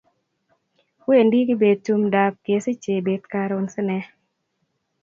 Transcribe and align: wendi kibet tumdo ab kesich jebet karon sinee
wendi 1.07 1.39
kibet 1.47 1.77
tumdo 1.85 2.17
ab 2.27 2.35
kesich 2.45 2.79
jebet 2.83 3.23
karon 3.33 3.65
sinee 3.73 4.05